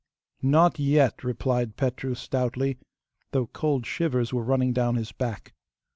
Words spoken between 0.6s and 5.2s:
yet,' replied Petru stoutly, though cold shivers were running down his